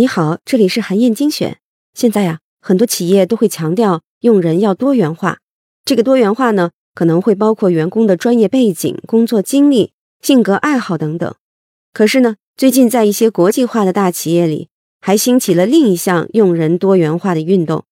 [0.00, 1.58] 你好，这里是韩燕精选。
[1.92, 5.40] 现在呀，很多企业都会强调用人要多元化。
[5.84, 9.92] 这个多元化呢，可能会包括员工的专业背景、工作经历、
[10.22, 11.34] 性格爱好等等。
[11.92, 14.70] 可是呢，最近在一些国际化的大企业里，
[15.02, 17.84] 还兴起了另一项用人多元化的运动，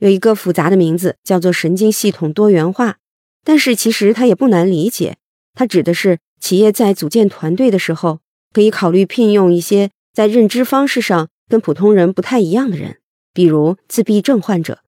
[0.00, 2.96] 有一个复杂的名字，叫做神经系统多元化。
[3.44, 5.18] 但是其实它也不难理解，
[5.54, 8.18] 它指的是企业在组建团队的时候，
[8.52, 12.98] 可以考虑聘用一些在认知方式上跟普通人不太一样的人，
[13.32, 14.80] 比如自闭症患者。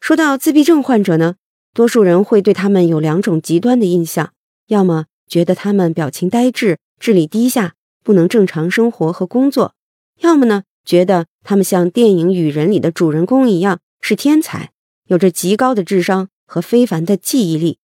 [0.00, 1.36] 说到自闭症患者呢，
[1.74, 4.32] 多数人会对他们有两种极端的印象：
[4.68, 9.74] 要么觉得他们表情呆滞、智力低下，不能正常生活和工作；
[10.20, 14.70] 要么呢，觉得他们像电影《雨人》里的主人公一样是天才，
[15.06, 17.78] 有着极高的智商和非凡的记忆力。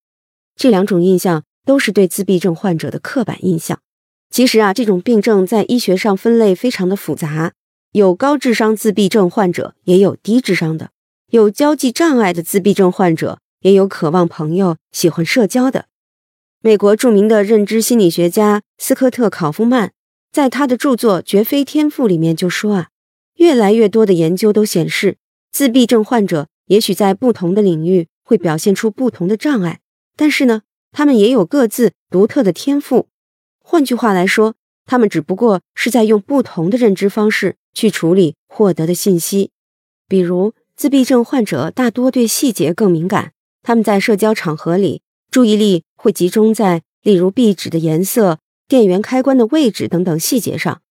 [0.55, 3.79] 这两种印象都是对自闭症患者的刻板印象。
[4.31, 7.53] 其实啊，这种病症在医学上分类非常的复杂，
[7.97, 10.89] 有高智商自闭症患者，也有低智商的；
[11.31, 15.87] 有交际障碍的自闭症患者，也有渴望朋友、喜欢社交的。
[16.61, 19.93] 美国著名的认知心理学家斯科特·考夫曼
[20.31, 22.89] 在他的著作《绝非天赋》里面就说啊，
[23.37, 25.17] 越来越多的研究都显示，
[25.51, 29.79] 自闭症患者也许在不同的领域会表现出不同的障碍。
[30.15, 33.07] 但是呢，他们也有各自独特的天赋。
[33.59, 34.53] 换句话来说，
[34.85, 39.51] 他们只不过是在用不同的认知方式去处理获得的信息。
[40.07, 50.81] 比如，自闭症患者大多对细节更敏感，他们在社交场合里注意力会集中在例如壁纸的颜色、电源开关的位置等等细节上。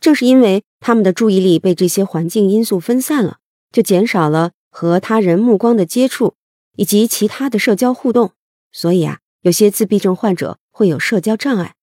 [0.00, 6.36] 正是因为他们的注意力被这些环境因素分散了，就减少了和他人目光的接触
[6.76, 8.32] 以及其他的社交互动。
[8.72, 11.74] 所以啊，有些自闭症患者会有社交障碍，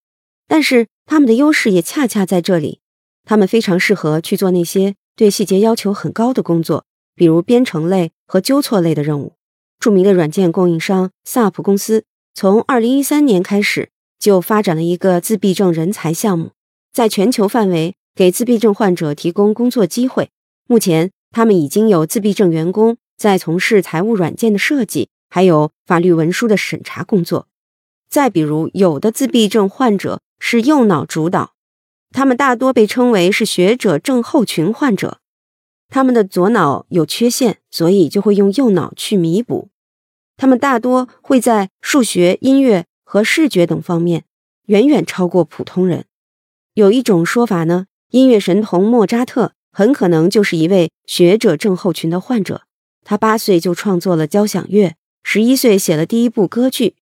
[0.48, 2.80] 但是他们的优势也恰恰在这里，
[3.28, 9.34] 他们非常适合去做那些对细节要求很高的工作，比如编程类和纠错类的任务。
[9.80, 16.52] 著名的软件供应商萨普公司从二零一三年开始就发展了一个自闭症人才项目，
[16.94, 20.32] 在全球范围给自闭症患者提供工作机会。
[20.66, 25.10] 目前，他们已经有自闭症员工在从事财务软件的设计。
[25.30, 27.50] 还有法律文书的审查工作。
[28.10, 31.52] 再比如，有的自闭症患者是右脑主导，
[32.18, 35.20] 他们大多被称为是学者症候群患者。
[35.88, 39.70] 他们的左脑有缺陷，所以就会用右脑去弥补。
[40.36, 44.24] 他们大多会在数学、音乐和视觉等方面
[44.66, 46.06] 远远超过普通人。
[46.74, 52.64] 有一种说法呢，音乐神童莫扎特很可能就是一位学者症候群的患者。
[53.06, 54.96] 他八岁就创作了交响乐。
[55.22, 56.96] 十一岁写了第一部歌剧，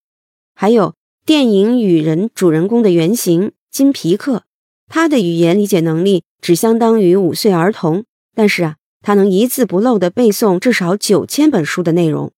[0.53, 0.93] 还有
[1.25, 4.43] 电影《雨人》主人公的原型金皮克，
[4.87, 12.27] 他的语言理解能力只相当于五岁儿童，但是啊，他能一字不漏地背诵至少九千本书的内容。《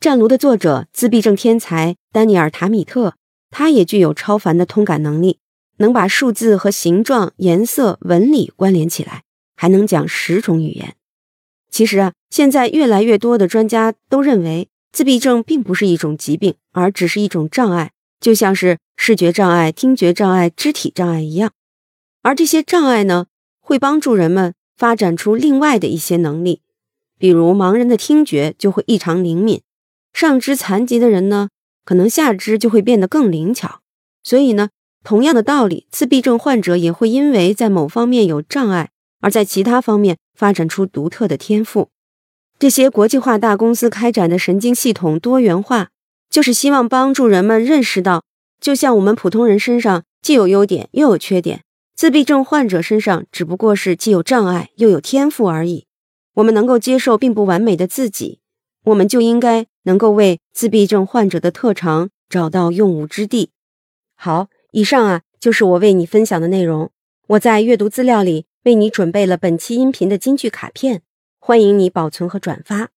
[0.00, 3.14] 战卢》的作者自闭症天才丹尼尔·塔米特，
[3.50, 5.38] 他也具有超凡的通感能力，
[5.78, 9.22] 能把数字和形状、颜色、纹理关联起来，
[9.56, 10.94] 还能讲十种语言。
[11.70, 14.68] 其实啊，现在越来越多的专家都认为。
[14.92, 21.52] 自闭症并不是一种疾病，而只是一种障碍，就像是视觉障碍、听觉障碍、肢体障碍一样。
[22.22, 23.26] 而这些障碍呢，
[23.60, 26.60] 会帮助人们发展出另外的一些能力，
[27.18, 29.62] 比如盲人的听觉就会异常灵敏，
[30.12, 31.48] 上肢残疾的人呢，
[31.84, 33.80] 可能下肢就会变得更灵巧。
[34.22, 34.68] 所以呢，
[35.02, 41.88] 同样的道理，自闭症患者也会因为在某方面有障碍，而在其他方面发展出独特的天赋。
[42.58, 45.88] 这些国际化大公司开展的神经系统多元化，
[46.28, 48.24] 就是希望帮助人们认识到，
[48.60, 51.62] 就像我们普通人身上既有优点又有缺点，
[52.00, 55.86] 自闭症患者身上只不过是既有障碍又有天赋而已。
[56.32, 58.40] 我们能够接受并不完美的自己，
[58.84, 63.50] 我们就应该能够为自闭症患者的特长找到用武之地。
[64.14, 66.90] 好，以上啊就是我为你分享的内容。
[67.26, 71.02] 我在阅读资料里为你准备了本期音频的金句卡片。
[71.38, 72.88] 欢迎你保存和转发，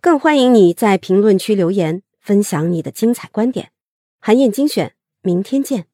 [0.00, 3.72] 更欢迎你在评论区留言分享你的精彩观点。
[4.20, 5.86] 韩燕精选，明天见。